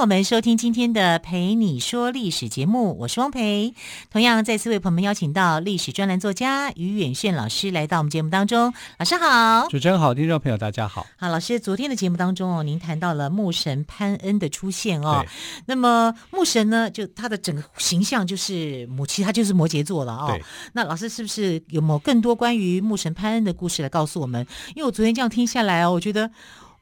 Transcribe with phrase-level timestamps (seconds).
[0.00, 3.74] 朋友们收听今天的《陪你说历史》节目，我是汪培。
[4.10, 8.72] 同样再次为朋友们邀请到历史专栏作家于远炫老师来到我们节目当中。
[8.98, 11.06] 老师好，主持人好，听众朋友大家好。
[11.18, 15.22] 好，老师，昨天的节目当中哦，您谈到了牧神潘恩的出现哦。
[15.66, 20.28] 那么牧神呢，就他的整个形象就是母亲，他就是摩羯座了哦。
[20.30, 20.42] 对。
[20.72, 24.46] 那老师是不是有没有更多关于牧神潘恩的故事来告诉我们？
[24.74, 26.30] 因为我昨天这样听下来哦，我觉得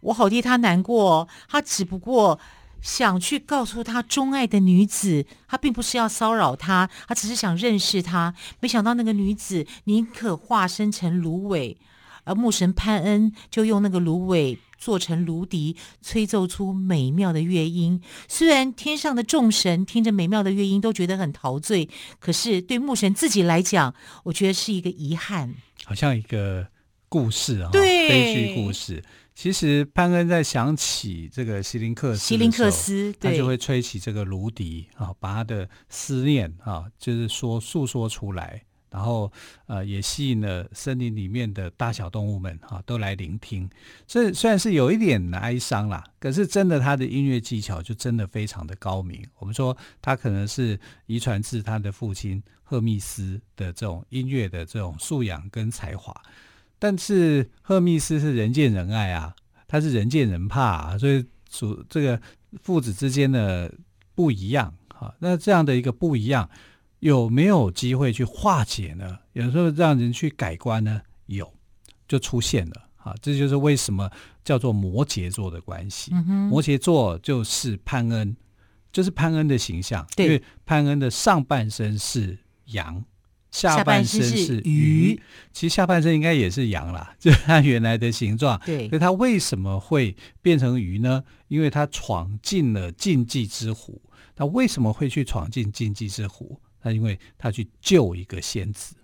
[0.03, 2.39] 我好替他难过，他只不过。
[2.81, 8.35] 想去告诉他钟爱的女子，他并不是要骚扰她，他只是想认识她。
[8.61, 11.77] 没想到那个女子宁可化身成芦苇，
[12.25, 18.01] 而牧神潘恩就用那个芦苇做成芦笛，吹奏出美妙的乐音。
[18.29, 21.89] 虽然天上的众神听着美妙的乐音都觉得很陶醉，
[22.21, 25.55] 可是对牧神自己来讲，我觉得是一个遗憾，
[25.85, 26.69] 好像一个
[27.09, 29.03] 故事啊，对，悲剧故事。
[29.39, 39.31] 其实潘恩在想起这个希林克斯，希林克斯，他就会吹起这个芦笛啊，把他的思念啊，就是说诉说出来，然后
[39.67, 43.71] 呃，也吸引了森林里面的大小动物们哈，都来聆听。
[44.09, 49.25] 这虽然是有一点哀伤啦，可是真的他的音乐技巧就真的非常的高明。
[49.39, 56.13] 我们说他可能是遗传自他的父亲赫密斯的这种音乐的这种素养跟才华。
[56.79, 59.35] 但是赫密斯是人见人爱啊，
[59.67, 62.21] 他是人见人怕啊，所以主这个
[62.63, 63.73] 父子之间的
[64.15, 66.49] 不一样啊，那这样的一个不一样，
[67.01, 69.19] 有没有机会去化解呢？
[69.33, 71.03] 有时候让人去改观呢？
[71.27, 71.53] 有，
[72.07, 74.11] 就出现了啊，这就是为什么
[74.45, 76.13] 叫做摩羯座的关系。
[76.15, 78.37] 嗯，摩羯座就是潘恩，
[78.93, 83.05] 就是潘恩的形象，对，因为潘恩的上半身是羊。
[83.51, 85.21] 下半身是鱼，
[85.53, 88.61] 其实下半身应该也是羊啦， 就是它原来的形状。
[88.65, 91.25] 对，所以它为什么会变成鱼呢？
[91.49, 94.01] 因为它闯进了禁忌之湖。
[94.37, 96.61] 它为什么会去闯进禁忌之湖？
[96.83, 98.95] 那因为他去救一个仙子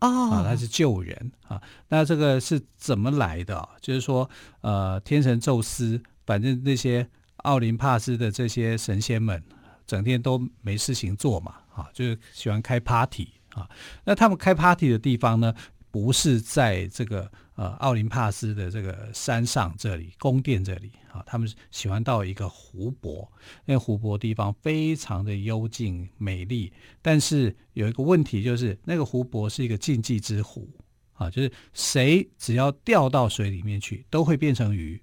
[0.00, 1.62] 哦，啊，他是救人啊。
[1.88, 3.68] 那这个是怎么来的？
[3.80, 4.28] 就是说，
[4.62, 9.40] 呃，天神宙斯，反正那些奥林帕斯的这些神仙们，
[9.86, 13.28] 整天都没事情做嘛，啊，就是喜欢开 party。
[13.54, 13.68] 啊，
[14.04, 15.54] 那他们开 party 的地方呢，
[15.90, 23.30] 不是在这个呃奥林帕斯的这个山上这里宫殿这里啊，他们喜欢到一个湖泊，
[23.64, 26.72] 那湖泊地方非常的幽静美丽，
[27.02, 30.68] 但是有一个问题就是那个湖泊是一个禁忌之湖
[31.14, 35.02] 啊，就是谁只要掉到水里面去都会变成鱼。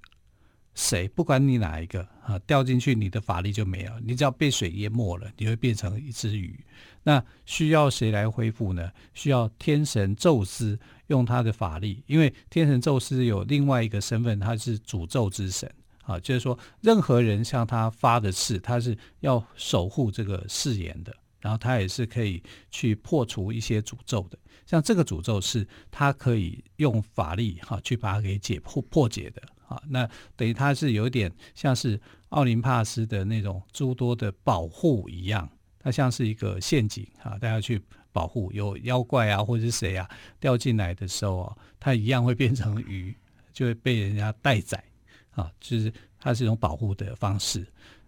[0.77, 6.63] 谁不管你哪一个啊，掉进去你的法力就没有，你只要被水淹没了，你会变成一只鱼。
[7.01, 8.91] 那需要谁来恢复呢？
[9.15, 15.67] 需要天神宙斯用他的法力，因为天神宙斯有另外一个身份，他是诅咒之神
[16.03, 24.37] 啊，就是说任何人向他发的誓，他是要守护这个誓言的，然后他也是可以去破除一些诅咒的。
[24.67, 29.41] 像这个诅咒是他可以用法力哈去把它给解破破解的。
[29.67, 43.15] 啊，那等于它是有点像是奥林帕斯的那种诸多的保护一样，它像是一个陷阱啊，大家去保护，有妖怪啊或者是谁啊掉进来的时候啊，它一样会变成鱼，
[43.53, 44.83] 就会被人家待宰
[45.31, 47.65] 啊，就是它是一种保护的方式。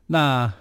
[0.07, 0.51] 那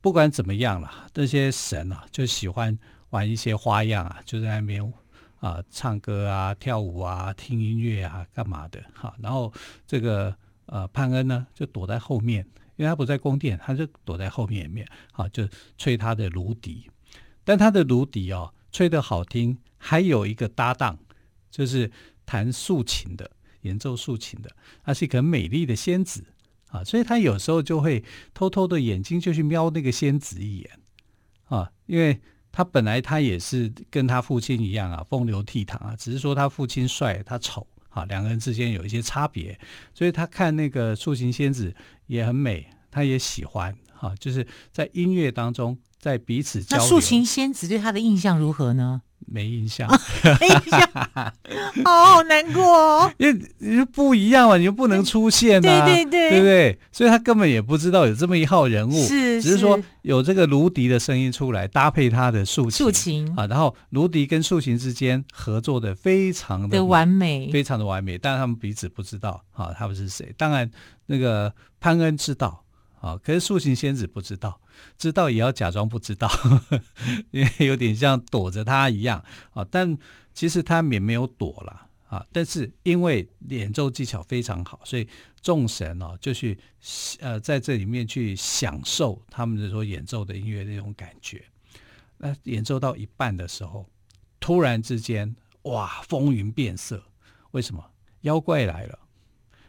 [0.00, 2.78] 不管怎么样了，这些神啊就喜欢
[3.10, 4.92] 玩一些花样啊，就在那边。
[5.40, 8.78] 啊，唱歌啊，跳舞啊，听音乐啊，干嘛的？
[8.94, 9.50] 哈，然后
[9.86, 12.46] 这个呃潘恩呢，就躲在后面，
[12.76, 15.48] 因为他不在宫殿，他就躲在后面面，好，就
[15.78, 16.90] 吹他的芦笛。
[17.42, 20.98] 但他的芦笛哦，吹得好听，还有一个搭档，
[21.50, 21.90] 就是
[22.26, 23.30] 弹竖琴的，
[23.62, 24.50] 演奏竖琴的，
[24.84, 26.22] 她是一个美丽的仙子
[26.68, 28.04] 啊，所以他有时候就会
[28.34, 30.70] 偷偷的眼睛就去瞄那个仙子一眼
[31.46, 32.20] 啊，因为。
[32.52, 39.58] 他本来他也是跟他父亲一样啊，风流倜傥啊，只是说他父亲帅，他丑啊，两个人之间有一些差别，
[39.94, 41.74] 所以他看那个素琴仙子
[42.06, 46.84] 也很美，他也喜欢哈，就是在音乐当中，在彼此交流。
[46.84, 49.02] 那素琴仙子对他的印象如何呢？
[49.26, 49.88] 没印象，
[50.40, 50.90] 没印象，
[51.84, 53.12] 哦好难过哦。
[53.18, 56.78] 因为你就不一样嘛，你就不能出现啊，对对对，对不对？
[56.90, 58.92] 所以他根本也不知道有这么一号人物。
[58.92, 68.18] 是，是，只是说有这个芦笛的声音出来，搭配他的竖琴，竖琴啊，然后芦笛跟竖琴之间合作的非常的完美，非常的完美。
[68.18, 70.34] 但他们彼此不知道啊，他们是谁？
[70.36, 70.70] 当然，
[71.06, 72.64] 那个潘恩知道
[73.00, 74.60] 啊，可是竖琴仙子不知道，
[74.96, 76.80] 知道也要假装不知道，呵呵，
[77.32, 79.66] 因为有点像躲着他一样啊。
[79.70, 79.98] 但
[80.32, 81.88] 其实他也没有躲了。
[82.10, 82.26] 啊！
[82.32, 85.08] 但是因为演奏技巧非常好，所以
[85.40, 86.58] 众神哦就去
[87.20, 91.44] 呃在这里面去享受他们的说演奏的音乐那种感觉。
[92.16, 93.86] 那演奏到一半的时候，
[94.40, 97.00] 突然之间哇，风云变色！
[97.52, 97.92] 为什么？
[98.22, 98.98] 妖怪来了，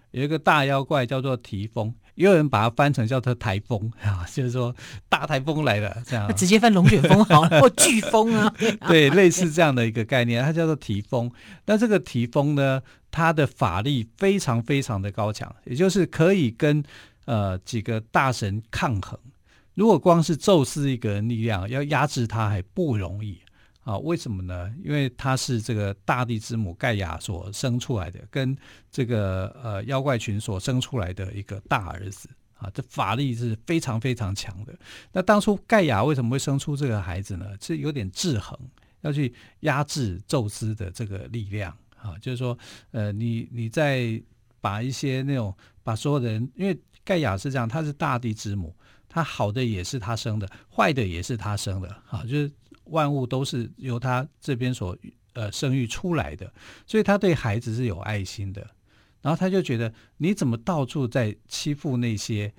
[0.10, 1.94] 有一个大妖怪叫做提风。
[2.16, 4.76] 也有人把它翻成叫做台风 啊，就是说
[5.10, 8.54] 大台风来了这样，直接翻龙卷风好了， 或飓风啊，
[8.88, 11.32] 对，类似这样的一个概念，它叫做提风。
[11.66, 16.84] 那这个提风呢，它的法力非常非常的高强，也就是可以跟
[17.26, 19.18] 呃几个大神抗衡。
[19.74, 23.40] 如果光是宙斯一个人力量要压制他还不容易。
[23.84, 24.72] 啊，为什么呢？
[24.84, 28.56] 因为他是这个大地之母盖亚所生出来的，跟
[28.92, 32.30] 这个呃妖怪群所生出来的一个大儿子
[32.60, 34.74] 啊，这法力是非常非常强的。
[35.12, 37.48] 那当初盖亚为什么会生出这个孩子呢？
[37.60, 38.56] 是有点制衡，
[39.02, 42.56] 要去压制宙斯的这个力量啊，就是说，
[42.92, 44.22] 呃，你你在
[44.62, 45.52] 把一些那种
[45.82, 48.76] 把所有人，因为盖亚是这样，他是大地之母，
[49.10, 52.52] 他好的也是他生的，坏的也是他生的啊，就是。
[52.92, 54.96] 万物都是由他这边所
[55.34, 56.54] 呃生育出来的，
[56.86, 58.66] 所以他对孩子是有爱心的。
[59.22, 62.52] 然后他就觉得你怎么到处在欺负那些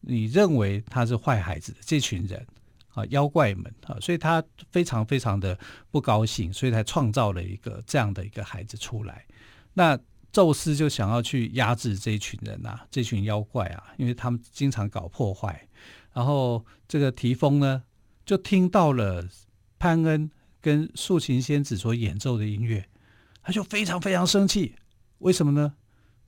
[0.00, 2.46] 你认为他是坏孩子的这群人
[2.90, 4.40] 啊，妖怪们啊，所以他
[4.70, 5.58] 非常非常的
[5.90, 9.26] 不高兴，所以才创造了一个这样的一个孩子出来。
[9.72, 9.98] 那
[10.30, 15.68] 宙斯就想要去压制这一群人呐、啊，这群妖怪啊，因为他们经常搞破坏。
[16.12, 17.82] 然后这个提丰呢，
[18.24, 19.28] 就听到了。
[19.84, 20.30] 潘恩
[20.62, 22.86] 跟素琴仙子所演奏的音乐，
[23.42, 24.76] 他就非常非常生气。
[25.18, 25.74] 为什么呢？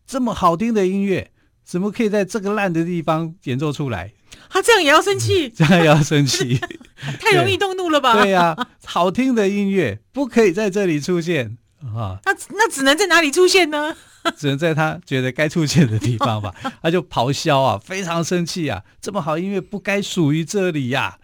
[0.07, 1.31] 这么好听的音乐，
[1.65, 4.13] 怎么可以在这个烂的地方演奏出来？
[4.51, 5.47] 他这样也要生气？
[5.47, 6.61] 嗯、这样也要生气？
[7.19, 8.21] 太容易动怒了吧？
[8.21, 12.21] 对呀、啊，好听的音乐不可以在这里出现啊！
[12.27, 13.97] 那那只能在哪里出现呢？
[14.37, 16.55] 只能在他觉得该出现的地方吧。
[16.83, 18.85] 他就咆哮啊，非常生气啊！
[19.01, 21.19] 这么好音乐不该属于这里呀！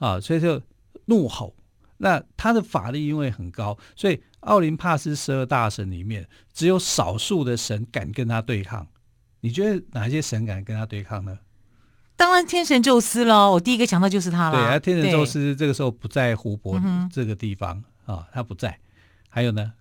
[0.00, 0.60] 啊，所以就
[1.06, 1.54] 怒吼。
[1.98, 8.86] 那他的法力因为很高，所以奥林帕斯十二大神里面只有少数的神敢跟他对抗。
[9.40, 11.38] 你觉得哪些神敢跟他对抗呢？
[12.16, 14.52] 当然天神宙斯喽，我第一个想到就是他了。
[14.52, 16.80] 对啊，天神宙斯这个时候不在湖泊
[17.12, 18.76] 这个地方啊，他不在。
[19.28, 19.72] 还有呢？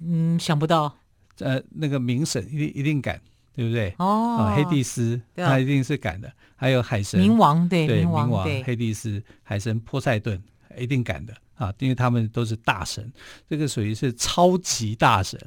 [0.00, 0.96] 嗯，想不到。
[1.40, 3.20] 呃，那个冥神一定一定敢，
[3.54, 3.92] 对不对？
[3.98, 6.32] 哦，啊，黑帝斯他一定是敢的。
[6.54, 10.40] 还有海神冥王，对对，冥王，冥王对黑帝斯，海神波塞顿。
[10.78, 13.12] 一定敢的啊，因为他们都是大神，
[13.48, 15.38] 这个属于是超级大神，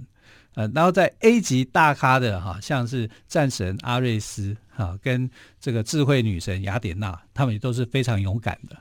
[0.56, 5.30] 呃，然后在 A 级大咖的哈、像是战神阿瑞斯哈、跟
[5.60, 8.78] 这个智慧女神雅典娜，他们也都是非常勇敢的。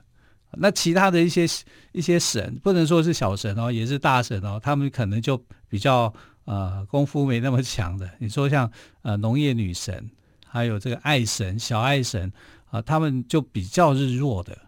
[0.53, 1.47] 那其他的一些
[1.93, 6.13] 一些神，不能说是小神哦，也是大神哦，他们可能就比较
[6.45, 8.11] 呃功夫没那么强的。
[8.19, 8.69] 你说像
[9.03, 10.11] 呃农业女神，
[10.45, 12.33] 还有这个爱神小爱神
[12.71, 14.59] 啊，他们就比较是弱的。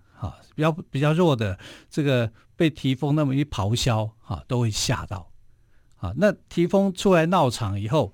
[0.52, 1.58] 啊，比较比较弱的
[1.90, 5.30] 这个被提丰那么一咆哮，啊，都会吓到。
[5.96, 8.12] 啊，那提丰出来闹场以后，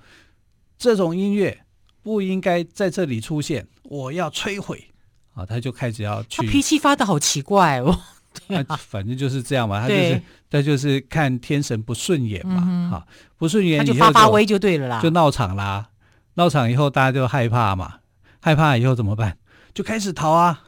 [0.76, 1.64] 这种音乐
[2.02, 4.90] 不应该在这里出现，我要摧毁。
[5.34, 6.42] 啊，他就开始要去。
[6.42, 7.98] 他脾气发的好奇怪哦。
[8.48, 15.88] 那啊，反正就是这样嘛，他就是他就是看天神不顺眼嘛，嗯、啊，不顺眼他就发发威就对了啦，就闹场啦。
[16.34, 18.00] 闹场以后大家就害怕嘛，
[18.40, 19.38] 害怕以后怎么办？
[19.72, 20.62] 就开始逃啊。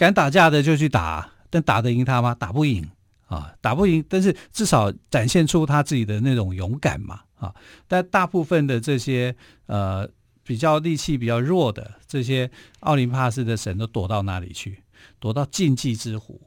[0.00, 2.34] 敢打架的就去打，但打得赢他吗？
[2.34, 2.88] 打不赢
[3.26, 4.02] 啊，打不赢。
[4.08, 7.54] 但是至少展现出他自己的那种勇敢嘛啊。
[7.86, 10.08] 但大部分的这些呃
[10.42, 14.82] 比较力气比较弱的这些奥林帕斯的神都躲到哪里去？
[15.18, 16.40] 躲到禁忌之湖。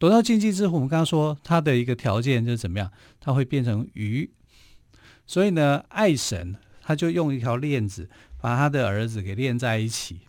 [0.00, 2.90] 躲到禁忌之湖，我们刚刚说他的一个条件就是怎么样？
[3.20, 4.28] 他会变成鱼。
[5.28, 10.22] 所以呢，爱神他就用一条链子把他的儿子给链在一起。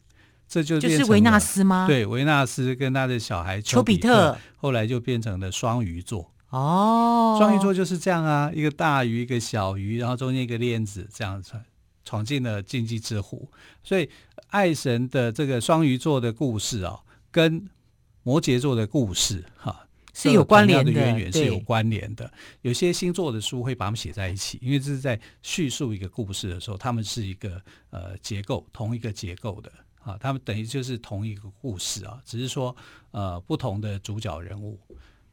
[0.47, 1.87] 这就就是维纳斯吗？
[1.87, 6.31] 对，维纳斯跟他的小孩丘比特，后来就变成了双鱼座。
[6.49, 11.61] 哦，双鱼座就是这样啊，一个大鱼，一个小鱼，然后中间一个链子，这样闯
[12.05, 13.49] 闯进了禁忌之湖。
[13.83, 14.09] 所以
[14.47, 16.99] 爱神的这个双鱼座的故事啊，
[17.31, 17.67] 跟
[18.23, 22.31] 摩羯座的故事哈、啊、是有关联的，的渊源是有关联的。
[22.61, 29.69] 有些星座的书会把它们写在一起，因为这是在叙述一个故事的时候，他们是一个呃结构，同一个结构的。
[30.05, 32.73] 啊，他们等于就是同一个故事啊，只是说
[33.09, 34.79] 呃不同的主角人物。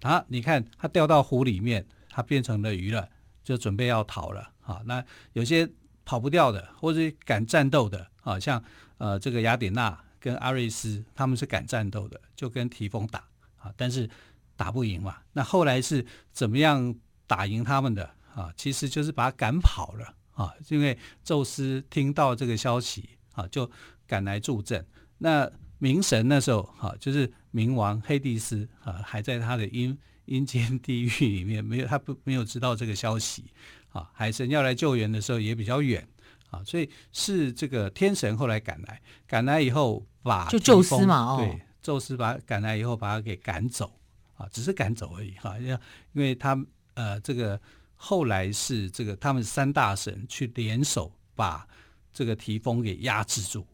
[0.01, 3.09] 啊，你看他掉到湖里面，他变成了鱼了，
[3.45, 4.81] 就准备要逃了啊。
[4.87, 5.71] 那有些
[6.05, 8.65] 跑不掉的，或者敢战斗的啊，像
[8.97, 13.23] 呃这个雅典娜跟阿瑞斯，他们是敢战斗的，就跟提丰打
[13.59, 14.09] 啊，但是
[14.57, 15.19] 打不赢嘛。
[15.35, 16.93] 那后来是怎么样
[17.29, 18.53] 打赢他们的啊？
[18.57, 23.71] 其实就是把他赶跑了啊，因为宙斯听到这个消息啊，就
[24.07, 24.87] 赶来助阵。
[25.19, 33.45] 那冥神那时候哈，就是冥王黑帝斯啊，还在他的阴阴间地狱里面，没有他不没有知道这个消息
[33.91, 34.11] 啊。
[34.13, 36.07] 海神要来救援的时候也比较远
[36.51, 43.99] 啊，所以是这个天神后来赶来，赶来以后把就宙斯嘛，哦，对，宙斯把赶来以后把他给赶走
[44.35, 45.79] 啊，只是赶走而已哈，因为
[46.13, 46.57] 因为他
[46.95, 47.61] 呃这个
[47.97, 51.67] 后来是这个他们三大神去联手把
[52.13, 53.67] 这个提丰给压制住。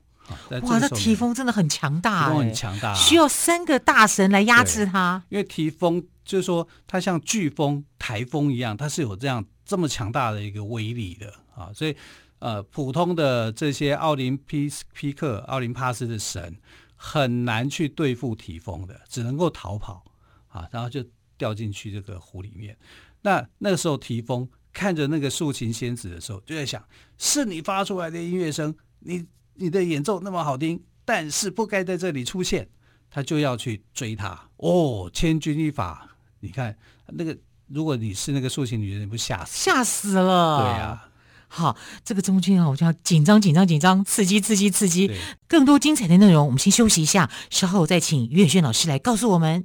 [0.62, 5.22] 哇，那提丰真的很强大，很强大，需要三个大神来压制他。
[5.30, 11.72] 因为提丰就是说，它像飓风、台风一样，它是有这样这么强大的一个威力的啊。
[11.74, 11.96] 所以，
[12.40, 16.58] 呃，普通的这些奥林匹匹克、奥林帕斯的神
[16.94, 20.04] 很难去对付提丰的，只能够逃跑
[20.48, 21.02] 啊，然后就
[21.38, 22.76] 掉进去这个湖里面。
[23.22, 24.46] 那那个时候，提丰
[24.78, 26.80] 看着那个竖琴仙子的时候，就在想：
[27.18, 29.26] 是你发出来的音乐声，你。
[29.60, 32.68] 你的演奏那么好听，但是不该在这里出现，
[33.10, 34.40] 他就要去追他。
[34.58, 36.08] 哦，千钧一发，
[36.38, 39.64] 你看那个，如果你是那个竖琴女人，你不吓死？
[39.64, 40.62] 吓死了。
[40.62, 41.08] 对呀、啊，
[41.48, 45.10] 好，这个中间啊，我就要紧张、紧张、紧张，刺激、刺激、刺激。
[45.48, 49.64] 更多精彩的内容，我们先休息一下，稍后再请于远炫老师来告诉我们。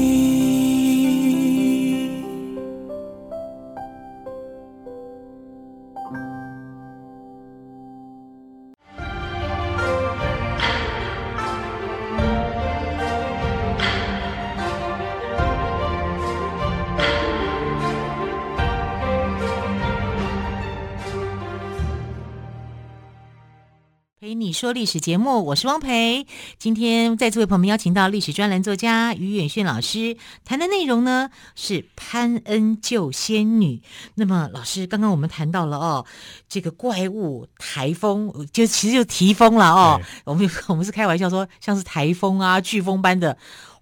[24.23, 26.27] 你说历史节目，我是汪培。
[26.59, 33.81] 今天在这位朋友们邀请到历史专栏作家于远炫老师，谈的内容呢是潘恩救仙女。
[34.13, 36.05] 那么老师，刚刚我们谈到了哦，
[36.47, 39.99] 这个怪物台风，就其实就提风了哦。
[40.25, 43.35] 我们 我们是开玩笑说，像是台风啊、飓风般的，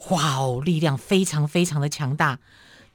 [0.08, 2.40] 哇哦，力量非常非常的强大。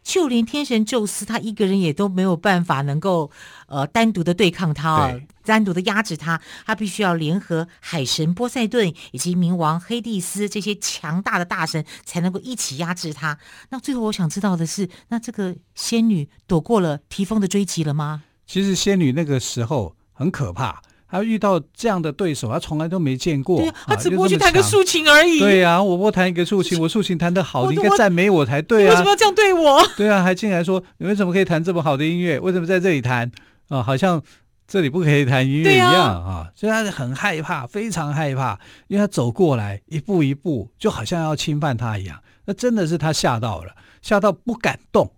[0.03, 3.31] 就连天神宙斯他一个人也都没有办法能够
[3.67, 13.39] 呃单独的对抗他啊，单独的压制他，他必须要联合海神波塞顿以及冥王黑帝斯这些强大的大神才能够一起压制他。
[13.71, 18.23] 那最后我想知道的是，那这个仙女躲过了提风的追击了吗？
[18.47, 20.83] 其实仙女那个时候很可怕。
[21.07, 23.59] 他遇到这样的对手，他从来都没见过。
[23.61, 25.39] 对啊，他只不过去弹个竖琴而已。
[25.39, 28.91] 对啊，我不弹一个竖琴，我竖琴弹得好，你应该赞美我才对啊。
[28.91, 29.81] 为什么要这样对我？
[29.97, 32.41] 对啊，还进来说你为什么可以弹这么好的音乐？
[32.41, 33.31] 为什么在这里弹
[33.69, 33.81] 啊？
[33.81, 34.21] 好像
[34.67, 36.53] 这里不可以弹音乐一样啊，啊。
[36.55, 42.21] 所以他很害怕，非常害怕，因为他走过来一步一步，就好像要侵犯他一样。
[42.47, 45.11] 那真的是他吓到了，吓到不敢动，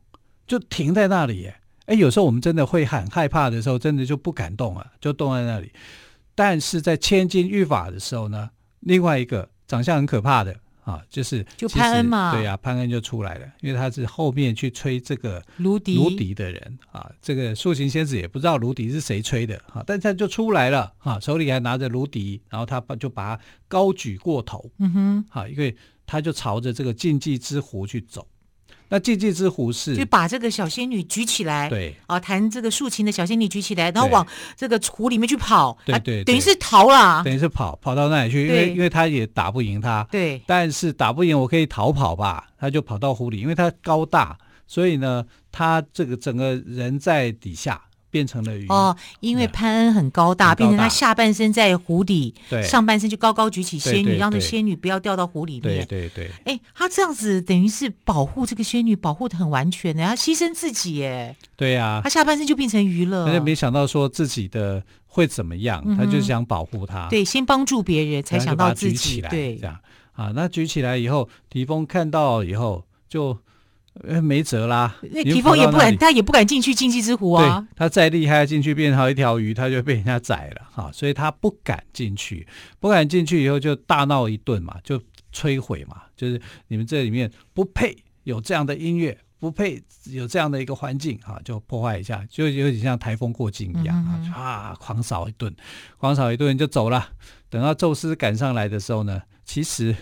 [0.46, 1.56] 就停在那里耶。
[1.86, 5.72] 哎，有时候我们真的会很害怕的时候，真的就不敢动了，就动在那里。
[6.34, 8.50] 但是在千钧一发的时候呢，
[8.80, 10.54] 另外一个长相很可怕的
[10.86, 17.10] 啊，就是就潘恩嘛，对呀、啊，潘恩就出来了，因为他是后面去吹这个芦笛芦笛的人啊。
[17.20, 25.76] 这个素琴仙子也不知道芦笛是谁吹的啊，但他就出来了啊，手里还拿着芦笛，然后他把就把它高举过头，嗯哼，好，因为
[26.06, 28.24] 他就朝着这个禁忌之湖去走。
[28.88, 31.94] 那禁忌之虎是，就把这个小仙女举起来，对。
[32.06, 34.26] 啊，弹这个竖琴的小仙女举起来，然后往
[34.56, 47.80] 这个湖里面去跑，对对，对，等于是逃了，等于是跑跑到那里去，因为因为他也打不赢他，对，但是打不赢我可以逃跑吧，他就跑到湖里，因为他高大，所以呢，他这个整个人在底下。
[48.16, 55.86] 变成了鱼哦，因为潘恩很高大，变成他下半身在湖底，对，上半身就高高举起仙女，对对对，让这仙女不要掉到湖里面。
[55.86, 61.36] 对对对，哎，他这样子等于是保护这个仙女，保护的很完全的，他牺牲自己耶。
[61.56, 63.26] 对呀、啊，他下半身就变成鱼了。
[63.26, 67.06] 他就没想到说自己的会怎么样，嗯、他就想保护他。
[67.10, 69.20] 对，先帮助别人，才想到自己。
[69.28, 69.76] 对，这样
[70.14, 73.36] 啊，那举起来以后，提峰看到以后就
[74.04, 74.96] 呃没辙啦。
[75.10, 77.66] 那提丰也不敢，他也不敢进去禁忌之湖啊。
[77.76, 82.46] 他再厉害，进去变成一条鱼，他就被人家宰了哈、啊，所以他不敢进去，
[82.80, 85.00] 不敢进去以后就大闹一顿嘛，就
[85.32, 95.54] 摧毁嘛，就是你们这里面不配有这样的音乐，不配有这样的一个环境哈、啊，就破坏一下，就有点像台风过境一样啊，嗯嗯啊，狂扫一顿，
[95.98, 97.08] 狂扫一顿就走了。
[97.48, 99.94] 等到宙斯赶上来的时候呢，其实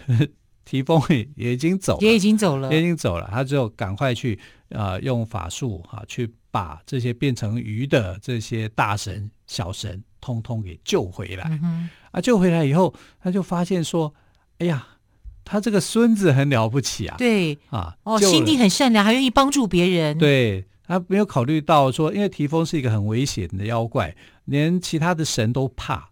[0.65, 3.29] 提丰也也已经走了，也已经走了，也已经走了。
[3.31, 4.39] 他只有赶快去
[4.71, 11.45] 啊、呃，用法术哈、啊，去把这些变成鱼的这些大神、小神，通通给救回来。
[11.63, 14.15] 嗯、啊，救回来以后，他就发现说
[14.59, 14.87] ：“哎呀，
[15.45, 20.17] 他这个孙子很了不起啊！”对啊，哦，心地很善良，还愿意帮助别人。
[20.17, 24.17] 对，他没有考虑到说，因为提丰是一个很危险的妖怪，
[24.47, 26.11] 连其他的神都怕。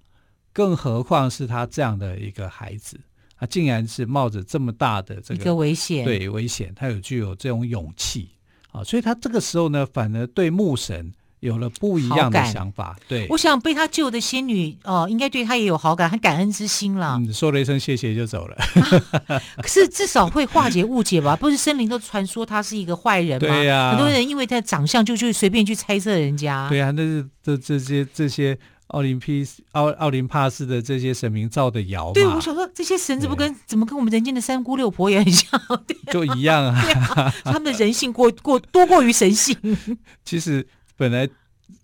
[0.52, 3.00] 更何况是他这样的一个孩子，
[3.42, 8.28] 他竟然是冒着这么大的这个，个危险，对危险，他有具有这种勇气
[8.70, 12.96] 啊，所以他这个时候呢，反而对牧神有了不一样的想法。
[13.08, 17.16] 对，我想被他救的仙女哦，应该对他也有好感，很感恩之心了。
[17.18, 18.56] 嗯，说了一声谢谢就走了。
[19.26, 21.34] 啊、可是至少会化解误解吧？
[21.34, 23.48] 不是森林都传说他是一个坏人吗？
[23.48, 26.68] 对呀、啊，很多人因为他的长相就去随便去猜测人家。
[26.68, 28.56] 对呀、啊，那是这这些这些。
[28.92, 32.12] 奥林匹斯、奥奥林帕斯的这些神明造的谣嘛？
[32.14, 35.60] 对，我想说这些神怎么跟怎么跟我们人间的三姑六婆也很像？
[36.12, 36.80] 就一样啊，
[37.16, 37.34] 啊！
[37.44, 39.56] 他们的人性过 过多过于神性。
[40.24, 41.28] 其实本来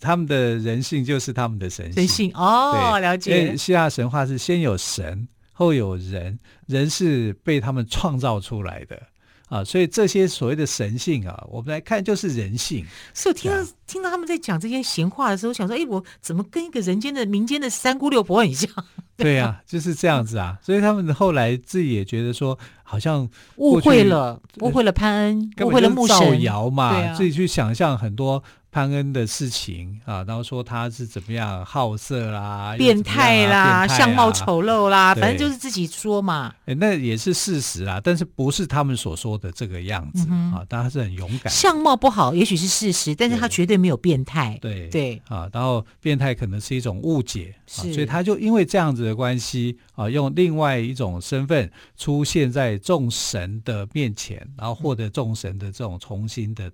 [0.01, 1.95] 他们的人性就是他们的神性。
[1.95, 3.43] 神性哦，了解。
[3.43, 9.01] 因为希腊神话是先有神，后有人，人是被他们创造出来的。
[9.49, 12.85] 啊，所以这些所谓的神性啊，我们来看就是人性。
[13.15, 18.71] 所以我听到听到他们在讲这些闲话的时候，想说，哎，我怎么跟一个人间的民间的三姑六婆很像？
[19.25, 20.57] 对呀、啊，就是这样子啊。
[20.63, 28.43] 所以他们后来自己也觉得说，好像误会了，误会了潘恩，误会了牧神，造谣嘛、啊，自己去想象很多。
[28.71, 36.53] 潘恩的事情啊，然后说他是怎么样好色啦、啊、变态啦、啊、相貌丑陋啦，反正就是自己说嘛。
[36.67, 40.63] 哎，那也是事实啦，但是不是他们所说的这个样子、嗯、啊？
[40.69, 41.51] 但他是很勇敢。
[41.51, 44.59] 相貌不好，也许是事实，但是他绝对没有变态。
[44.61, 56.71] 对对啊，然后变态可能是一种误解啊，所以他就因为这样子的关系啊，用另外一种身份出现在众神的面前，然后获得众神的这种重新的。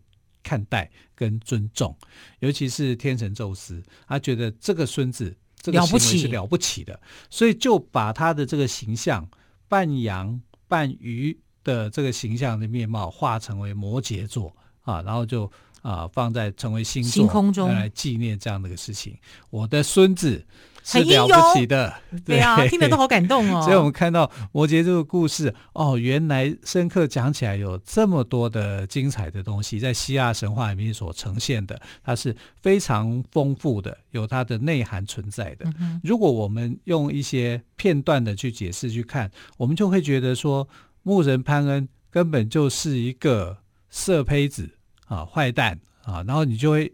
[0.47, 1.97] 看待跟尊重，
[2.40, 9.27] 尤其是天神宙斯，他觉得这个孙子这个行为是了不起的，所以就把他的这个形象
[9.68, 19.16] 半羊半鱼的这个形象的面貌化成为摩羯座啊，然后就啊放在成为星座星空中来纪念这样的一个事情。
[19.49, 20.47] 我的孙子。
[20.85, 21.92] 是了不起的，
[22.27, 23.62] 对啊，听得都好感动哦。
[23.64, 35.64] 所以我们看到摩羯这个故事，哦，原来深刻讲起来有这么多的精彩的东西，在希腊神话里面所呈现的，它是非常丰富的，有它的内涵存在的。
[35.81, 40.68] 嗯、如果我们用一些片段的去解释去看，我们就会觉得说，
[41.03, 43.57] 牧人潘恩根本就是一个
[43.88, 44.68] 色胚子
[45.07, 46.92] 啊，坏蛋啊，然后你就会。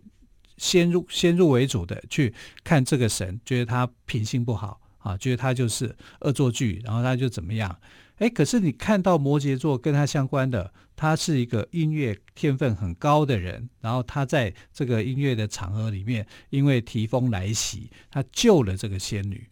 [0.61, 7.81] 先入先入为主的去看这个神，觉得他品性不好啊，觉得他就是恶作剧，然后他就怎么样？
[8.17, 19.49] 哎，可是你看到摩羯座跟他相关的，他是一个音乐天分很高的人，然后他在这个音乐的场合里面，因为提风来袭，他救了这个仙女。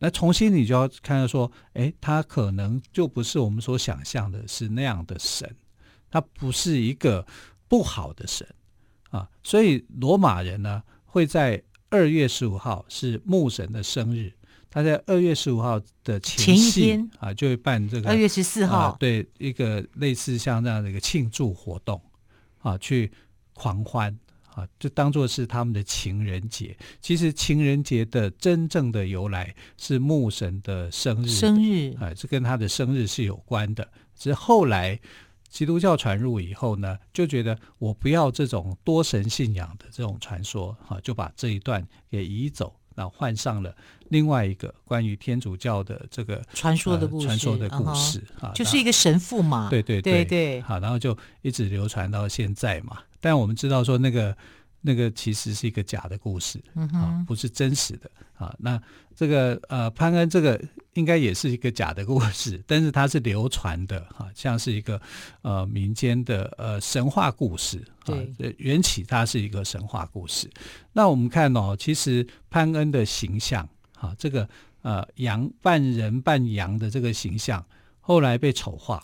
[0.00, 5.54] 那重新你就要看到说，哎，他可能就不是我们所想象的是那样的神，
[6.10, 7.24] 他不是一个
[7.68, 8.44] 不好的神。
[9.10, 14.32] 啊，所以罗马人呢会在二月十五号是牧神的生日，
[14.70, 22.00] 他在二月十五号的前夕前一天啊就会办这个二月十四号、啊，对一个类似像这样的一个庆祝活动
[22.60, 23.10] 啊，去
[23.52, 24.16] 狂欢
[24.54, 26.76] 啊，就当做是他们的情人节。
[27.00, 33.88] 其实情人节的真正的由来是牧神的生日，生日啊，这跟他的生日是有关的。
[34.16, 35.00] 只是后来。
[35.50, 43.74] 基督教传入以后呢，就觉得我不要这种多神信仰的这种传说，哈，就把这一段给移走，然后换上了
[44.08, 52.98] 另外一个关于天主教的这个传说的故事，传说的故事啊，就是一个神父嘛，对对对对对，好，然后就一直流传到现在嘛。
[53.20, 54.36] 但我们知道说那个。
[54.80, 58.54] 那个其实是一个假的故事，嗯、啊，不是真实的啊。
[58.58, 58.80] 那
[59.14, 60.60] 这个呃潘恩这个
[60.94, 65.00] 应该也是一个假的故事， 但是它是流传的哈、啊，像是一个
[65.42, 68.16] 呃民间的呃神话故事啊。
[68.38, 70.50] 对，缘起它是一个神话故事。
[70.92, 74.48] 那我们看哦，其实潘恩的形象啊，这个
[74.82, 77.64] 呃羊半人半羊的这个形象，
[78.00, 79.02] 后来被丑化了。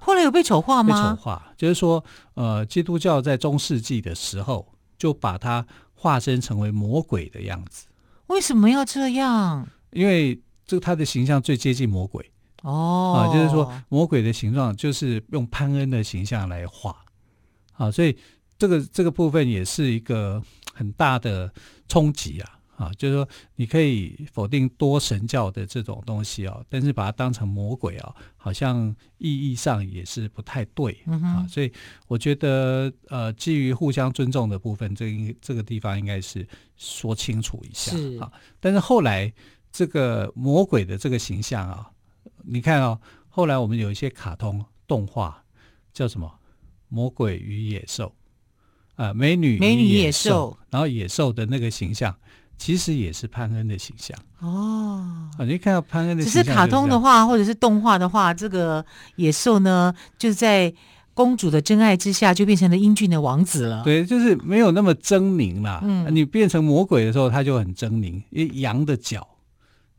[0.00, 0.88] 后来有被丑化吗？
[0.88, 2.02] 被丑化，就是说，
[2.34, 4.66] 呃，基督教在中世纪的时候
[4.98, 7.86] 就把它化身成为魔鬼的样子。
[8.26, 9.66] 为什么要这样？
[9.92, 12.30] 因为这他的形象最接近魔鬼
[12.62, 16.94] 哦，啊，就是说魔鬼的形状就是用潘恩的形象来画
[17.72, 18.14] 啊，所以
[18.58, 20.42] 这个这个部分也是一个
[20.74, 21.50] 很大的
[21.88, 22.57] 冲击啊。
[22.78, 31.44] 啊，就是说，你可以否定多神教的这种东西哦，但是把它当成魔鬼啊，好像意义上也是不太对啊。
[31.48, 31.72] 所以
[32.06, 38.30] 我觉得，呃，基于互相尊重的部分，这应这个地方应该是说清楚一下啊。
[38.60, 39.32] 但是后来
[39.72, 41.90] 这个魔鬼的这个形象啊，
[42.44, 45.42] 你看哦，后来我们有一些卡通动画
[45.92, 46.32] 叫什么
[46.86, 48.14] 《魔鬼与野兽》
[49.02, 52.16] 啊，美女美女野兽，然后野兽的那个形象。
[52.58, 58.84] 其实也是潘恩的形象哦，啊，你看到潘恩的形象，只是卡通的话，或者是动画的话，这个
[59.16, 60.72] 野兽呢，就是在
[61.14, 63.82] 公主的真爱之下，就变成了英俊的王子了。
[63.84, 65.80] 对，就是没有那么狰狞啦。
[65.82, 69.26] 嗯，你变成魔鬼的时候，他就很狰狞，因为羊的角、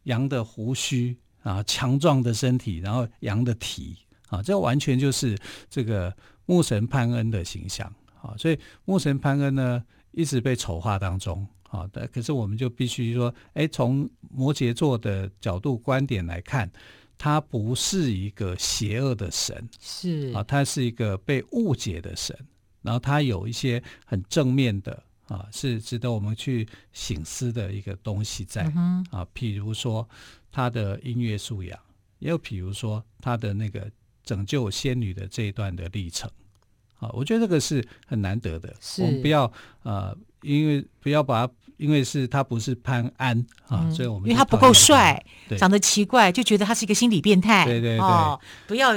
[0.04, 3.98] 羊的胡须啊，强壮的身体，然后羊的蹄
[4.30, 5.38] 啊，这完全就是
[5.70, 6.14] 这个
[6.46, 7.92] 牧神潘恩的形象
[8.22, 8.36] 啊。
[8.38, 11.46] 所以牧神潘恩呢，一直被丑化当中。
[11.72, 16.68] 好的，可是我们就必须说，哎，从摩羯座的角度观点来看，
[17.16, 22.36] 他不是一个邪恶的神，是啊，他是一个被误解的神，
[22.82, 30.10] 然后他有一些很正面的啊，是值得我们去醒思的一个东西在、嗯、啊，譬如说
[30.52, 31.80] 他的音乐素养，
[32.18, 33.88] 也有譬如说他的那个
[34.24, 36.28] 拯救仙女的这一段的历程，
[36.96, 39.54] 啊，我觉得这个是很难得的，我们不要
[39.84, 40.18] 呃。
[40.42, 47.66] 因为不要把他，因为是他不是潘安啊，嗯、所以我们因为他不够帅，对长得奇怪，就觉得他是一个心理变态。
[47.66, 48.94] 对对对，哦、不要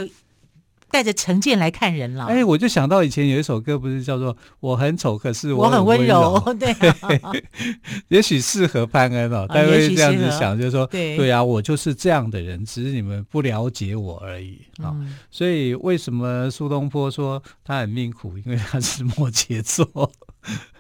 [0.91, 2.27] 带着成见来看人了。
[2.27, 6.39] 哎，我就想到以前有一首歌，不是叫做“我很丑，可是我很温柔”。
[6.61, 7.33] 对、啊，
[8.09, 9.47] 也许适合潘安哦。
[9.49, 15.17] 大家会这样子想，就是说，对对啊，我就是这样的人，只是你们不了解我而已啊、嗯。
[15.31, 18.37] 所以为什么苏东坡说他很命苦？
[18.45, 20.13] 因为他是摩羯座。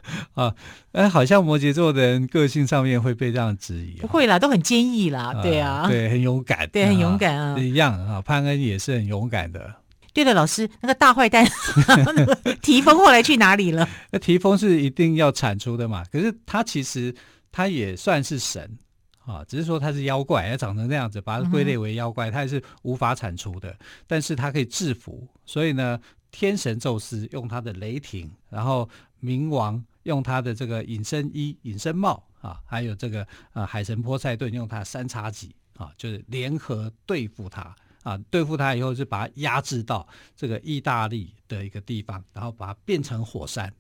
[0.34, 0.54] 啊，
[0.92, 9.74] 哎，好像摩羯座的人个性上面会被这样质疑，不会啦，都很坚毅啦，对啊，对，很勇敢，对，很勇敢啊，一样啊，潘恩也是很勇敢的。
[10.14, 11.42] 对了，老师，那个大坏蛋
[11.86, 13.88] 那个提丰后来去哪里了？
[14.12, 16.04] 那提丰是一定要铲除的嘛？
[16.12, 17.14] 可是他其实
[17.50, 18.76] 他也算是神
[19.24, 23.74] 啊，只是说他是妖怪，他长成这样子，把他归类为妖怪，他也是无法铲除的，
[24.06, 25.98] 但是他可以制服，所以呢，
[26.30, 28.86] 天神宙斯用他的雷霆，然后
[29.22, 29.82] 冥王。
[30.04, 43.72] 用他的这个隐身衣、隐身帽啊，还有这个呃海神波塞顿用他三叉戟啊，就是联合对付他啊，对付他以后就把他压制到这个意大利的一个地方，然后把它变成火山。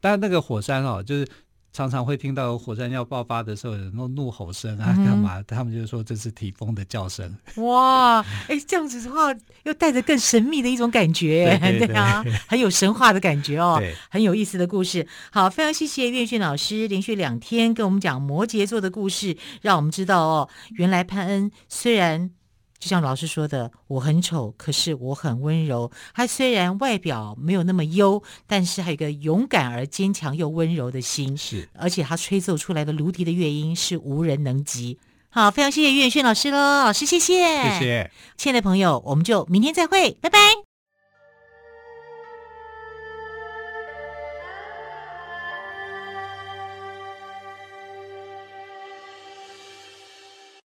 [0.00, 1.28] 但那个火山哦，就是。
[1.72, 5.42] 常常会听到火山要爆发的时候，有那种怒吼声啊，干嘛？
[5.46, 7.32] 他们就说这是提丰的叫声。
[7.56, 9.32] 哇，哎，这样子的话，
[9.64, 15.06] 又带着更神秘的一种感觉，对，对， 对，对啊，很有神话的感觉哦，很有意思的故事。
[15.30, 22.30] 好，非常谢谢岳训老师连续两天跟我们讲摩羯座的故事，让我们知道哦，原来潘恩虽然。
[22.78, 25.90] 就像老师说的，我很丑，可是我很温柔。
[26.14, 31.36] 他虽然外表没有那么优，但是还有一个勇敢而坚强又温柔的心。
[31.36, 34.98] 是，而且他吹奏出来的芦笛的乐音是无人能及。
[35.30, 40.67] 好，非常谢谢岳远轩老师喽，老师谢谢，谢谢，亲爱的朋友，我们就明天再会，拜拜。